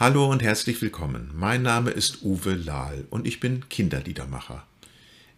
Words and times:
Hallo 0.00 0.30
und 0.30 0.42
herzlich 0.42 0.80
willkommen. 0.80 1.30
Mein 1.34 1.60
Name 1.60 1.90
ist 1.90 2.22
Uwe 2.22 2.54
Lahl 2.54 3.06
und 3.10 3.26
ich 3.26 3.38
bin 3.38 3.68
Kinderliedermacher. 3.68 4.66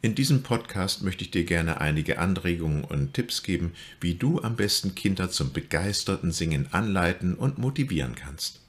In 0.03 0.15
diesem 0.15 0.45
Podcast 0.45 1.03
möchte 1.03 1.25
ich 1.25 1.33
dir 1.33 1.43
gerne 1.43 1.81
einige 1.81 2.21
Anregungen 2.21 2.85
und 2.85 3.13
Tipps 3.13 3.43
geben, 3.43 3.73
wie 4.01 4.15
du 4.15 4.41
am 4.41 4.55
besten 4.55 4.95
Kinder 4.95 5.31
zum 5.31 5.53
begeisterten 5.53 6.31
Singen 6.31 6.69
anleiten 6.71 7.35
und 7.35 7.59
motivieren 7.59 8.15
kannst. 8.15 8.61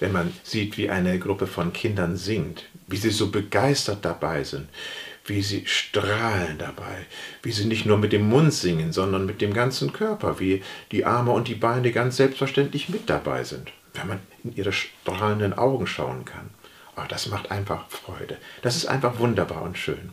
Wenn 0.00 0.12
man 0.12 0.32
sieht, 0.42 0.78
wie 0.78 0.90
eine 0.90 1.18
Gruppe 1.18 1.46
von 1.46 1.72
Kindern 1.72 2.16
singt, 2.16 2.64
wie 2.86 2.96
sie 2.96 3.10
so 3.10 3.30
begeistert 3.30 4.04
dabei 4.04 4.44
sind, 4.44 4.68
wie 5.26 5.42
sie 5.42 5.66
strahlen 5.66 6.58
dabei, 6.58 7.06
wie 7.42 7.52
sie 7.52 7.66
nicht 7.66 7.84
nur 7.84 7.98
mit 7.98 8.12
dem 8.12 8.28
Mund 8.28 8.52
singen, 8.52 8.92
sondern 8.92 9.26
mit 9.26 9.40
dem 9.40 9.52
ganzen 9.52 9.92
Körper, 9.92 10.40
wie 10.40 10.62
die 10.92 11.04
Arme 11.04 11.32
und 11.32 11.48
die 11.48 11.54
Beine 11.54 11.92
ganz 11.92 12.16
selbstverständlich 12.16 12.88
mit 12.88 13.10
dabei 13.10 13.44
sind, 13.44 13.70
wenn 13.94 14.06
man 14.06 14.20
in 14.44 14.56
ihre 14.56 14.72
strahlenden 14.72 15.52
Augen 15.52 15.86
schauen 15.86 16.24
kann. 16.24 16.50
Oh, 16.96 17.06
das 17.08 17.28
macht 17.28 17.50
einfach 17.50 17.88
Freude. 17.90 18.38
Das 18.62 18.76
ist 18.76 18.86
einfach 18.86 19.18
wunderbar 19.18 19.62
und 19.62 19.78
schön. 19.78 20.10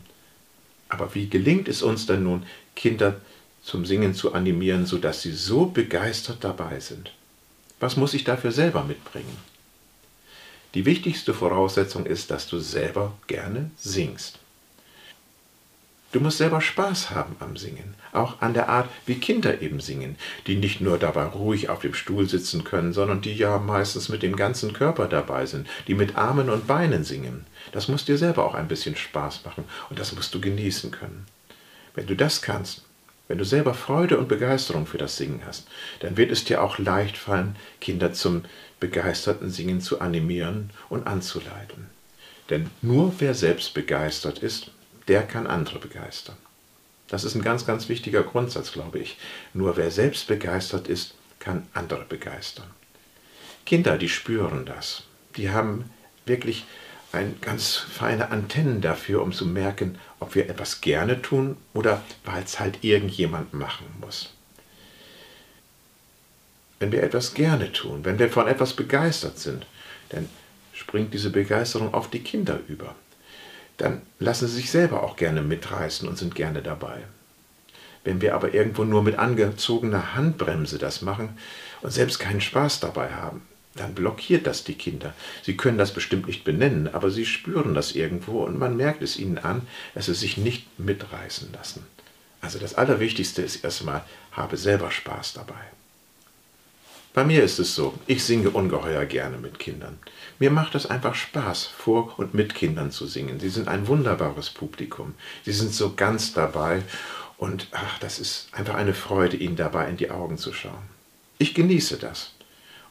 Aber 0.88 1.14
wie 1.14 1.28
gelingt 1.28 1.68
es 1.68 1.82
uns 1.82 2.06
denn 2.06 2.22
nun, 2.22 2.46
Kinder 2.76 3.20
zum 3.62 3.84
Singen 3.84 4.14
zu 4.14 4.34
animieren, 4.34 4.86
sodass 4.86 5.22
sie 5.22 5.32
so 5.32 5.66
begeistert 5.66 6.44
dabei 6.44 6.78
sind? 6.78 7.12
Was 7.80 7.96
muss 7.96 8.14
ich 8.14 8.22
dafür 8.22 8.52
selber 8.52 8.84
mitbringen? 8.84 9.36
Die 10.76 10.84
wichtigste 10.84 11.32
Voraussetzung 11.32 12.04
ist, 12.04 12.30
dass 12.30 12.48
du 12.48 12.58
selber 12.58 13.14
gerne 13.28 13.70
singst. 13.78 14.40
Du 16.12 16.20
musst 16.20 16.36
selber 16.36 16.60
Spaß 16.60 17.12
haben 17.12 17.34
am 17.40 17.56
Singen, 17.56 17.94
auch 18.12 18.42
an 18.42 18.52
der 18.52 18.68
Art, 18.68 18.86
wie 19.06 19.14
Kinder 19.14 19.62
eben 19.62 19.80
singen, 19.80 20.16
die 20.46 20.56
nicht 20.56 20.82
nur 20.82 20.98
dabei 20.98 21.24
ruhig 21.24 21.70
auf 21.70 21.80
dem 21.80 21.94
Stuhl 21.94 22.28
sitzen 22.28 22.62
können, 22.62 22.92
sondern 22.92 23.22
die 23.22 23.32
ja 23.32 23.56
meistens 23.56 24.10
mit 24.10 24.22
dem 24.22 24.36
ganzen 24.36 24.74
Körper 24.74 25.08
dabei 25.08 25.46
sind, 25.46 25.66
die 25.86 25.94
mit 25.94 26.16
Armen 26.16 26.50
und 26.50 26.66
Beinen 26.66 27.04
singen. 27.04 27.46
Das 27.72 27.88
muss 27.88 28.04
dir 28.04 28.18
selber 28.18 28.44
auch 28.44 28.54
ein 28.54 28.68
bisschen 28.68 28.96
Spaß 28.96 29.46
machen 29.46 29.64
und 29.88 29.98
das 29.98 30.14
musst 30.14 30.34
du 30.34 30.42
genießen 30.42 30.90
können. 30.90 31.24
Wenn 31.94 32.06
du 32.06 32.14
das 32.14 32.42
kannst, 32.42 32.82
wenn 33.28 33.38
du 33.38 33.44
selber 33.44 33.72
Freude 33.72 34.18
und 34.18 34.28
Begeisterung 34.28 34.86
für 34.86 34.98
das 34.98 35.16
Singen 35.16 35.40
hast, 35.46 35.66
dann 36.00 36.18
wird 36.18 36.30
es 36.30 36.44
dir 36.44 36.62
auch 36.62 36.78
leicht 36.78 37.16
fallen, 37.16 37.56
Kinder 37.80 38.12
zum 38.12 38.44
begeisterten 38.80 39.50
Singen 39.50 39.80
zu 39.80 40.00
animieren 40.00 40.70
und 40.88 41.06
anzuleiten. 41.06 41.86
Denn 42.50 42.70
nur 42.82 43.14
wer 43.18 43.34
selbst 43.34 43.74
begeistert 43.74 44.38
ist, 44.38 44.70
der 45.08 45.22
kann 45.22 45.46
andere 45.46 45.78
begeistern. 45.78 46.36
Das 47.08 47.24
ist 47.24 47.34
ein 47.34 47.42
ganz, 47.42 47.66
ganz 47.66 47.88
wichtiger 47.88 48.22
Grundsatz, 48.22 48.72
glaube 48.72 48.98
ich. 48.98 49.16
Nur 49.54 49.76
wer 49.76 49.90
selbst 49.90 50.26
begeistert 50.26 50.88
ist, 50.88 51.14
kann 51.38 51.66
andere 51.72 52.04
begeistern. 52.04 52.66
Kinder, 53.64 53.98
die 53.98 54.08
spüren 54.08 54.64
das. 54.64 55.04
Die 55.36 55.50
haben 55.50 55.90
wirklich 56.24 56.64
ein 57.12 57.36
ganz 57.40 57.76
feine 57.76 58.30
Antennen 58.30 58.80
dafür, 58.80 59.22
um 59.22 59.32
zu 59.32 59.46
merken, 59.46 59.98
ob 60.18 60.34
wir 60.34 60.48
etwas 60.48 60.80
gerne 60.80 61.22
tun 61.22 61.56
oder 61.72 62.02
weil 62.24 62.42
es 62.42 62.58
halt 62.58 62.82
irgendjemand 62.82 63.54
machen 63.54 63.86
muss. 64.00 64.35
Wenn 66.78 66.92
wir 66.92 67.02
etwas 67.02 67.34
gerne 67.34 67.72
tun, 67.72 68.04
wenn 68.04 68.18
wir 68.18 68.28
von 68.28 68.48
etwas 68.48 68.74
begeistert 68.74 69.38
sind, 69.38 69.66
dann 70.10 70.28
springt 70.72 71.14
diese 71.14 71.30
Begeisterung 71.30 71.94
auf 71.94 72.10
die 72.10 72.20
Kinder 72.20 72.60
über. 72.68 72.94
Dann 73.78 74.02
lassen 74.18 74.46
sie 74.46 74.56
sich 74.56 74.70
selber 74.70 75.02
auch 75.02 75.16
gerne 75.16 75.42
mitreißen 75.42 76.08
und 76.08 76.18
sind 76.18 76.34
gerne 76.34 76.62
dabei. 76.62 77.02
Wenn 78.04 78.20
wir 78.20 78.34
aber 78.34 78.54
irgendwo 78.54 78.84
nur 78.84 79.02
mit 79.02 79.18
angezogener 79.18 80.14
Handbremse 80.14 80.78
das 80.78 81.02
machen 81.02 81.30
und 81.82 81.92
selbst 81.92 82.18
keinen 82.18 82.40
Spaß 82.40 82.80
dabei 82.80 83.10
haben, 83.10 83.42
dann 83.74 83.94
blockiert 83.94 84.46
das 84.46 84.64
die 84.64 84.74
Kinder. 84.74 85.12
Sie 85.42 85.56
können 85.56 85.76
das 85.76 85.92
bestimmt 85.92 86.26
nicht 86.26 86.44
benennen, 86.44 86.92
aber 86.92 87.10
sie 87.10 87.26
spüren 87.26 87.74
das 87.74 87.92
irgendwo 87.92 88.44
und 88.44 88.58
man 88.58 88.76
merkt 88.76 89.02
es 89.02 89.18
ihnen 89.18 89.38
an, 89.38 89.62
dass 89.94 90.06
sie 90.06 90.14
sich 90.14 90.36
nicht 90.36 90.78
mitreißen 90.78 91.52
lassen. 91.52 91.84
Also 92.40 92.58
das 92.58 92.74
Allerwichtigste 92.74 93.42
ist 93.42 93.64
erstmal, 93.64 94.04
habe 94.32 94.56
selber 94.56 94.90
Spaß 94.90 95.34
dabei. 95.34 95.54
Bei 97.16 97.24
mir 97.24 97.42
ist 97.42 97.58
es 97.58 97.74
so, 97.74 97.94
ich 98.06 98.22
singe 98.22 98.50
ungeheuer 98.50 99.06
gerne 99.06 99.38
mit 99.38 99.58
Kindern. 99.58 99.98
Mir 100.38 100.50
macht 100.50 100.74
es 100.74 100.84
einfach 100.84 101.14
Spaß, 101.14 101.64
vor 101.64 102.12
und 102.18 102.34
mit 102.34 102.54
Kindern 102.54 102.90
zu 102.90 103.06
singen. 103.06 103.40
Sie 103.40 103.48
sind 103.48 103.68
ein 103.68 103.86
wunderbares 103.86 104.50
Publikum. 104.50 105.14
Sie 105.42 105.52
sind 105.52 105.72
so 105.72 105.94
ganz 105.94 106.34
dabei 106.34 106.82
und 107.38 107.68
ach, 107.70 107.98
das 108.00 108.18
ist 108.18 108.48
einfach 108.52 108.74
eine 108.74 108.92
Freude, 108.92 109.38
ihnen 109.38 109.56
dabei 109.56 109.88
in 109.88 109.96
die 109.96 110.10
Augen 110.10 110.36
zu 110.36 110.52
schauen. 110.52 110.90
Ich 111.38 111.54
genieße 111.54 111.96
das. 111.96 112.34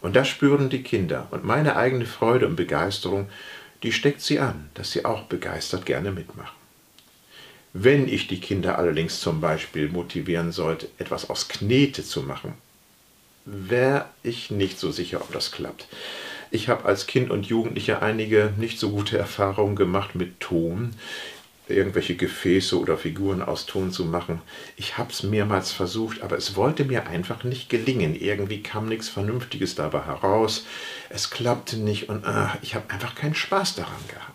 Und 0.02 0.16
das 0.16 0.28
spüren 0.28 0.72
die 0.72 0.82
Kinder. 0.82 1.28
Und 1.30 1.46
meine 1.46 1.76
eigene 1.76 2.08
Freude 2.08 2.48
und 2.48 2.56
Begeisterung, 2.56 3.30
die 3.84 3.92
steckt 3.92 4.22
sie 4.22 4.40
an, 4.40 4.72
dass 4.74 4.92
sie 4.92 5.06
auch 5.06 5.26
begeistert 5.26 5.86
gerne 5.86 6.12
mitmachen. 6.12 6.58
Wenn 7.74 8.08
ich 8.08 8.26
die 8.26 8.40
Kinder 8.40 8.80
allerdings 8.80 9.20
zum 9.20 9.40
Beispiel 9.40 9.88
motivieren 9.88 10.52
sollte, 10.52 10.88
etwas 10.98 11.30
aus 11.30 11.48
Knete 11.48 12.04
zu 12.04 12.24
machen, 12.24 12.56
wäre 13.46 14.06
ich 14.24 14.52
nicht 14.52 14.80
so 14.80 14.92
sicher, 14.92 15.22
ob 15.22 15.32
das 15.32 15.52
klappt. 15.52 15.88
Ich 16.52 16.70
habe 16.70 16.86
als 16.86 17.08
Kind 17.08 17.32
und 17.32 17.46
Jugendlicher 17.46 18.02
einige 18.02 18.54
nicht 18.58 18.80
so 18.80 18.90
gute 18.92 19.18
Erfahrungen 19.18 19.76
gemacht 19.76 20.16
mit 20.16 20.40
Ton, 20.40 20.96
irgendwelche 21.68 22.16
Gefäße 22.16 22.80
oder 22.80 22.98
Figuren 22.98 23.42
aus 23.42 23.66
Ton 23.66 23.92
zu 23.92 24.06
machen. 24.06 24.42
Ich 24.76 24.98
habe 24.98 25.12
es 25.12 25.24
mehrmals 25.24 25.72
versucht, 25.72 26.22
aber 26.22 26.38
es 26.38 26.56
wollte 26.56 26.86
mir 26.86 27.08
einfach 27.08 27.44
nicht 27.44 27.70
gelingen. 27.70 28.16
Irgendwie 28.16 28.62
kam 28.62 28.88
nichts 28.88 29.10
Vernünftiges 29.10 29.76
dabei 29.76 30.02
heraus. 30.02 30.66
Es 31.10 31.30
klappte 31.30 31.78
nicht 31.78 32.10
und 32.10 32.26
ach, 32.26 32.58
ich 32.62 32.76
habe 32.76 32.90
einfach 32.90 33.16
keinen 33.16 33.36
Spaß 33.36 33.76
daran 33.76 34.08
gehabt. 34.08 34.35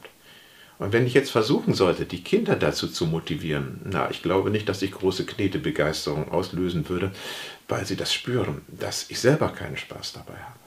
Und 0.80 0.94
wenn 0.94 1.06
ich 1.06 1.12
jetzt 1.12 1.30
versuchen 1.30 1.74
sollte, 1.74 2.06
die 2.06 2.24
Kinder 2.24 2.56
dazu 2.56 2.88
zu 2.88 3.04
motivieren, 3.04 3.82
na, 3.84 4.10
ich 4.10 4.22
glaube 4.22 4.48
nicht, 4.48 4.66
dass 4.66 4.80
ich 4.80 4.92
große 4.92 5.26
Knetebegeisterung 5.26 6.32
auslösen 6.32 6.88
würde, 6.88 7.12
weil 7.68 7.84
sie 7.84 7.96
das 7.96 8.14
spüren, 8.14 8.62
dass 8.66 9.10
ich 9.10 9.20
selber 9.20 9.50
keinen 9.50 9.76
Spaß 9.76 10.14
dabei 10.14 10.38
habe. 10.38 10.58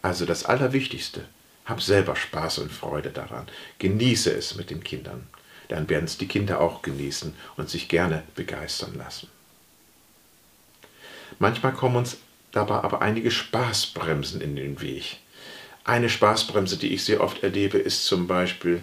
Also 0.00 0.24
das 0.24 0.46
Allerwichtigste, 0.46 1.26
hab 1.66 1.82
selber 1.82 2.16
Spaß 2.16 2.60
und 2.60 2.72
Freude 2.72 3.10
daran. 3.10 3.46
Genieße 3.80 4.32
es 4.32 4.54
mit 4.54 4.70
den 4.70 4.82
Kindern. 4.82 5.26
Dann 5.68 5.90
werden 5.90 6.06
es 6.06 6.16
die 6.16 6.26
Kinder 6.26 6.62
auch 6.62 6.80
genießen 6.80 7.34
und 7.58 7.68
sich 7.68 7.90
gerne 7.90 8.22
begeistern 8.34 8.96
lassen. 8.96 9.28
Manchmal 11.38 11.74
kommen 11.74 11.96
uns 11.96 12.16
dabei 12.52 12.76
aber 12.76 13.02
einige 13.02 13.30
Spaßbremsen 13.30 14.40
in 14.40 14.56
den 14.56 14.80
Weg. 14.80 15.18
Eine 15.88 16.10
Spaßbremse, 16.10 16.76
die 16.76 16.92
ich 16.92 17.02
sehr 17.02 17.22
oft 17.22 17.42
erlebe, 17.42 17.78
ist 17.78 18.04
zum 18.04 18.26
Beispiel, 18.26 18.82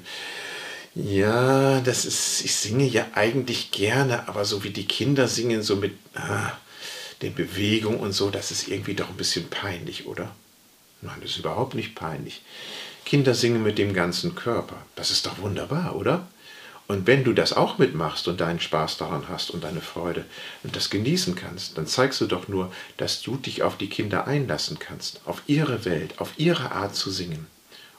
ja, 0.96 1.80
das 1.82 2.04
ist, 2.04 2.44
ich 2.44 2.56
singe 2.56 2.86
ja 2.86 3.06
eigentlich 3.14 3.70
gerne, 3.70 4.28
aber 4.28 4.44
so 4.44 4.64
wie 4.64 4.72
die 4.72 4.88
Kinder 4.88 5.28
singen, 5.28 5.62
so 5.62 5.76
mit 5.76 5.94
ah, 6.16 6.54
den 7.22 7.36
Bewegungen 7.36 8.00
und 8.00 8.14
so, 8.14 8.32
das 8.32 8.50
ist 8.50 8.70
irgendwie 8.70 8.96
doch 8.96 9.10
ein 9.10 9.18
bisschen 9.18 9.48
peinlich, 9.52 10.08
oder? 10.08 10.36
Nein, 11.04 11.18
das 11.22 11.30
ist 11.32 11.38
überhaupt 11.38 11.76
nicht 11.76 11.94
peinlich. 11.94 12.42
Kinder 13.06 13.36
singen 13.36 13.62
mit 13.62 13.78
dem 13.78 13.94
ganzen 13.94 14.34
Körper. 14.34 14.78
Das 14.96 15.12
ist 15.12 15.28
doch 15.28 15.38
wunderbar, 15.38 15.96
oder? 15.96 16.26
Und 16.88 17.08
wenn 17.08 17.24
du 17.24 17.34
das 17.34 17.54
auch 17.54 17.80
mitmachst 17.80 18.28
und 18.28 18.42
deinen 18.42 18.60
Spaß 18.60 18.98
daran 18.98 19.28
hast 19.28 19.50
und 19.50 19.64
deine 19.64 19.82
Freude 19.82 20.26
und 20.64 20.76
das 20.76 20.92
genießen 20.92 21.36
kannst, 21.36 21.78
dann 21.78 21.88
zeigst 21.88 22.22
du 22.22 22.28
doch 22.28 22.48
nur, 22.48 22.72
dass 22.98 23.22
du 23.22 23.38
dich 23.38 23.64
auf 23.64 23.78
die 23.78 23.90
Kinder 23.90 24.28
einlassen 24.28 24.78
kannst, 24.78 25.22
auf 25.26 25.42
ihre 25.48 25.86
Welt, 25.86 26.20
auf 26.20 26.34
ihre 26.38 26.72
Art 26.72 26.96
zu 26.96 27.10
singen. 27.10 27.48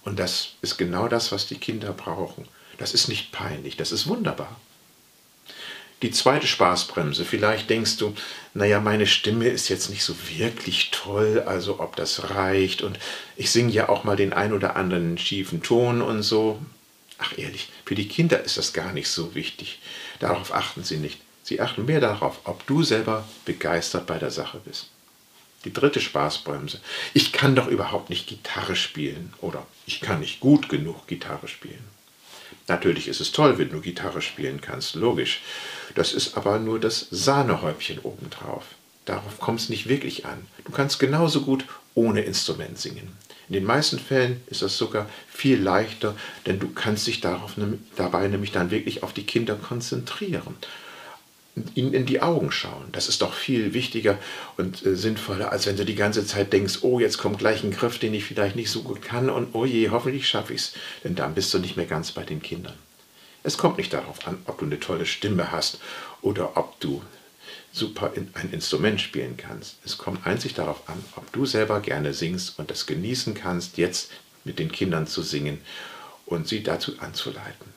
Und 0.02 0.20
das 0.20 0.50
ist 0.62 0.76
genau 0.76 1.08
das, 1.08 1.32
was 1.32 1.48
die 1.48 1.58
Kinder 1.58 1.92
brauchen. 1.92 2.46
Das 2.78 2.94
ist 2.94 3.08
nicht 3.08 3.32
peinlich, 3.32 3.76
das 3.76 3.90
ist 3.90 4.06
wunderbar. 4.06 4.54
Die 6.02 6.10
zweite 6.10 6.46
Spaßbremse, 6.46 7.24
vielleicht 7.24 7.70
denkst 7.70 7.96
du, 7.96 8.14
naja, 8.52 8.80
meine 8.80 9.06
Stimme 9.06 9.48
ist 9.48 9.68
jetzt 9.68 9.88
nicht 9.88 10.04
so 10.04 10.14
wirklich 10.28 10.90
toll, 10.90 11.42
also 11.46 11.80
ob 11.80 11.96
das 11.96 12.30
reicht 12.30 12.82
und 12.82 12.98
ich 13.36 13.50
singe 13.50 13.72
ja 13.72 13.88
auch 13.88 14.04
mal 14.04 14.14
den 14.14 14.34
ein 14.34 14.52
oder 14.52 14.76
anderen 14.76 15.16
schiefen 15.16 15.62
Ton 15.62 16.02
und 16.02 16.22
so. 16.22 16.60
Ach 17.18 17.36
ehrlich, 17.38 17.68
für 17.84 17.94
die 17.94 18.08
Kinder 18.08 18.42
ist 18.42 18.58
das 18.58 18.72
gar 18.72 18.92
nicht 18.92 19.08
so 19.08 19.34
wichtig. 19.34 19.78
Darauf 20.20 20.52
achten 20.52 20.84
sie 20.84 20.98
nicht. 20.98 21.20
Sie 21.42 21.60
achten 21.60 21.84
mehr 21.84 22.00
darauf, 22.00 22.40
ob 22.44 22.66
du 22.66 22.82
selber 22.82 23.26
begeistert 23.44 24.06
bei 24.06 24.18
der 24.18 24.30
Sache 24.30 24.60
bist. 24.64 24.88
Die 25.64 25.72
dritte 25.72 26.00
Spaßbremse. 26.00 26.80
Ich 27.14 27.32
kann 27.32 27.56
doch 27.56 27.68
überhaupt 27.68 28.10
nicht 28.10 28.26
Gitarre 28.26 28.76
spielen 28.76 29.32
oder 29.40 29.66
ich 29.86 30.00
kann 30.00 30.20
nicht 30.20 30.40
gut 30.40 30.68
genug 30.68 31.06
Gitarre 31.06 31.48
spielen. 31.48 31.84
Natürlich 32.68 33.08
ist 33.08 33.20
es 33.20 33.32
toll, 33.32 33.58
wenn 33.58 33.70
du 33.70 33.80
Gitarre 33.80 34.22
spielen 34.22 34.60
kannst, 34.60 34.94
logisch. 34.94 35.42
Das 35.94 36.12
ist 36.12 36.36
aber 36.36 36.58
nur 36.58 36.80
das 36.80 37.06
Sahnehäubchen 37.10 38.00
obendrauf. 38.00 38.64
Darauf 39.04 39.38
kommt 39.38 39.60
es 39.60 39.68
nicht 39.68 39.88
wirklich 39.88 40.26
an. 40.26 40.46
Du 40.64 40.72
kannst 40.72 40.98
genauso 40.98 41.42
gut 41.42 41.64
ohne 41.94 42.22
Instrument 42.22 42.78
singen. 42.78 43.16
In 43.48 43.54
den 43.54 43.64
meisten 43.64 43.98
Fällen 43.98 44.42
ist 44.46 44.62
das 44.62 44.76
sogar 44.76 45.08
viel 45.28 45.60
leichter, 45.60 46.16
denn 46.46 46.58
du 46.58 46.70
kannst 46.70 47.06
dich 47.06 47.20
darauf, 47.20 47.54
dabei 47.96 48.26
nämlich 48.26 48.52
dann 48.52 48.70
wirklich 48.70 49.02
auf 49.02 49.12
die 49.12 49.24
Kinder 49.24 49.54
konzentrieren 49.54 50.56
ihnen 51.74 51.94
in 51.94 52.06
die 52.06 52.20
Augen 52.20 52.52
schauen. 52.52 52.88
Das 52.92 53.08
ist 53.08 53.22
doch 53.22 53.32
viel 53.32 53.72
wichtiger 53.72 54.18
und 54.56 54.84
äh, 54.84 54.94
sinnvoller, 54.94 55.52
als 55.52 55.66
wenn 55.66 55.76
du 55.76 55.84
die 55.84 55.94
ganze 55.94 56.26
Zeit 56.26 56.52
denkst, 56.52 56.80
oh, 56.82 57.00
jetzt 57.00 57.18
kommt 57.18 57.38
gleich 57.38 57.64
ein 57.64 57.70
Griff, 57.70 57.98
den 57.98 58.14
ich 58.14 58.24
vielleicht 58.24 58.56
nicht 58.56 58.70
so 58.70 58.82
gut 58.82 59.02
kann 59.02 59.30
und 59.30 59.54
oh 59.54 59.64
je, 59.64 59.90
hoffentlich 59.90 60.28
schaffe 60.28 60.52
ich 60.52 60.60
es. 60.60 60.72
Denn 61.02 61.14
dann 61.14 61.34
bist 61.34 61.52
du 61.54 61.58
nicht 61.58 61.76
mehr 61.76 61.86
ganz 61.86 62.12
bei 62.12 62.24
den 62.24 62.42
Kindern. 62.42 62.74
Es 63.42 63.56
kommt 63.56 63.78
nicht 63.78 63.92
darauf 63.92 64.26
an, 64.26 64.38
ob 64.46 64.58
du 64.58 64.66
eine 64.66 64.80
tolle 64.80 65.06
Stimme 65.06 65.50
hast 65.50 65.78
oder 66.20 66.56
ob 66.56 66.78
du 66.80 67.02
super 67.72 68.12
in 68.14 68.28
ein 68.34 68.52
Instrument 68.52 69.00
spielen 69.00 69.36
kannst. 69.36 69.76
Es 69.84 69.98
kommt 69.98 70.26
einzig 70.26 70.54
darauf 70.54 70.88
an, 70.88 71.02
ob 71.16 71.30
du 71.32 71.46
selber 71.46 71.80
gerne 71.80 72.14
singst 72.14 72.58
und 72.58 72.70
das 72.70 72.86
genießen 72.86 73.34
kannst, 73.34 73.78
jetzt 73.78 74.10
mit 74.44 74.58
den 74.58 74.72
Kindern 74.72 75.06
zu 75.06 75.22
singen 75.22 75.60
und 76.24 76.48
sie 76.48 76.62
dazu 76.62 76.98
anzuleiten. 76.98 77.74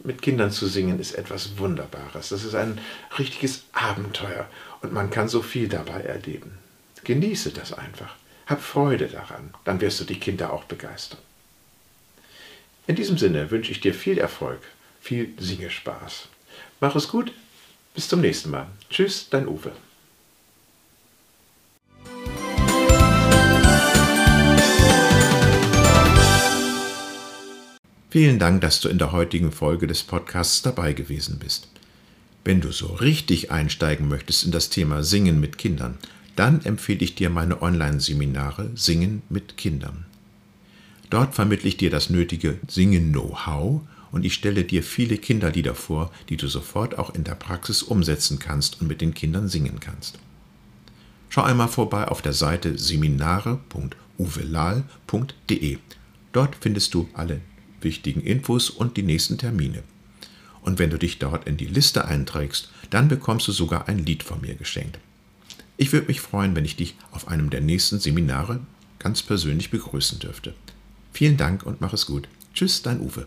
Mit 0.00 0.20
Kindern 0.20 0.50
zu 0.50 0.66
singen 0.66 1.00
ist 1.00 1.14
etwas 1.14 1.56
Wunderbares. 1.58 2.28
Das 2.28 2.44
ist 2.44 2.54
ein 2.54 2.78
richtiges 3.18 3.62
Abenteuer 3.72 4.48
und 4.82 4.92
man 4.92 5.10
kann 5.10 5.28
so 5.28 5.40
viel 5.40 5.68
dabei 5.68 6.02
erleben. 6.02 6.58
Genieße 7.04 7.50
das 7.50 7.72
einfach. 7.72 8.14
Hab 8.46 8.62
Freude 8.62 9.06
daran, 9.06 9.54
dann 9.64 9.80
wirst 9.80 10.00
du 10.00 10.04
die 10.04 10.20
Kinder 10.20 10.52
auch 10.52 10.64
begeistern. 10.64 11.20
In 12.86 12.96
diesem 12.96 13.16
Sinne 13.16 13.50
wünsche 13.50 13.72
ich 13.72 13.80
dir 13.80 13.94
viel 13.94 14.18
Erfolg, 14.18 14.60
viel 15.00 15.32
Singespaß. 15.38 16.28
Mach 16.80 16.94
es 16.96 17.08
gut, 17.08 17.32
bis 17.94 18.08
zum 18.08 18.20
nächsten 18.20 18.50
Mal. 18.50 18.66
Tschüss, 18.90 19.28
dein 19.30 19.48
Uwe. 19.48 19.72
Vielen 28.10 28.38
Dank, 28.38 28.60
dass 28.60 28.80
du 28.80 28.88
in 28.88 28.98
der 28.98 29.10
heutigen 29.10 29.50
Folge 29.50 29.86
des 29.88 30.04
Podcasts 30.04 30.62
dabei 30.62 30.92
gewesen 30.92 31.38
bist. 31.40 31.68
Wenn 32.44 32.60
du 32.60 32.70
so 32.70 32.86
richtig 32.86 33.50
einsteigen 33.50 34.06
möchtest 34.08 34.44
in 34.44 34.52
das 34.52 34.70
Thema 34.70 35.02
Singen 35.02 35.40
mit 35.40 35.58
Kindern, 35.58 35.98
dann 36.36 36.64
empfehle 36.64 37.00
ich 37.00 37.14
dir 37.14 37.30
meine 37.30 37.62
Online-Seminare 37.62 38.70
Singen 38.74 39.22
mit 39.28 39.56
Kindern. 39.56 40.04
Dort 41.10 41.34
vermittle 41.34 41.68
ich 41.68 41.76
dir 41.76 41.90
das 41.90 42.10
nötige 42.10 42.58
Singen-Know-how 42.68 43.82
und 44.14 44.24
ich 44.24 44.34
stelle 44.34 44.62
dir 44.62 44.84
viele 44.84 45.18
Kinderlieder 45.18 45.74
vor, 45.74 46.12
die 46.28 46.36
du 46.36 46.46
sofort 46.46 46.96
auch 46.98 47.16
in 47.16 47.24
der 47.24 47.34
Praxis 47.34 47.82
umsetzen 47.82 48.38
kannst 48.38 48.80
und 48.80 48.86
mit 48.86 49.00
den 49.00 49.12
Kindern 49.12 49.48
singen 49.48 49.80
kannst. 49.80 50.20
Schau 51.28 51.42
einmal 51.42 51.66
vorbei 51.66 52.06
auf 52.06 52.22
der 52.22 52.32
Seite 52.32 52.78
seminare.uvelal.de. 52.78 55.78
Dort 56.32 56.56
findest 56.60 56.94
du 56.94 57.08
alle 57.12 57.40
wichtigen 57.80 58.20
Infos 58.20 58.70
und 58.70 58.96
die 58.96 59.02
nächsten 59.02 59.36
Termine. 59.36 59.82
Und 60.62 60.78
wenn 60.78 60.90
du 60.90 60.98
dich 60.98 61.18
dort 61.18 61.48
in 61.48 61.56
die 61.56 61.66
Liste 61.66 62.04
einträgst, 62.04 62.70
dann 62.90 63.08
bekommst 63.08 63.48
du 63.48 63.52
sogar 63.52 63.88
ein 63.88 63.98
Lied 63.98 64.22
von 64.22 64.40
mir 64.40 64.54
geschenkt. 64.54 65.00
Ich 65.76 65.92
würde 65.92 66.06
mich 66.06 66.20
freuen, 66.20 66.54
wenn 66.54 66.64
ich 66.64 66.76
dich 66.76 66.94
auf 67.10 67.26
einem 67.26 67.50
der 67.50 67.62
nächsten 67.62 67.98
Seminare 67.98 68.60
ganz 69.00 69.24
persönlich 69.24 69.72
begrüßen 69.72 70.20
dürfte. 70.20 70.54
Vielen 71.12 71.36
Dank 71.36 71.66
und 71.66 71.80
mach 71.80 71.92
es 71.92 72.06
gut. 72.06 72.28
Tschüss, 72.54 72.82
dein 72.82 73.00
Uwe. 73.00 73.26